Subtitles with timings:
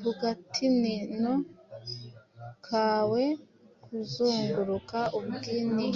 [0.00, 1.32] ku gatinino
[2.66, 3.24] kawe
[3.84, 5.88] Kuzunguruka Ubwinhi,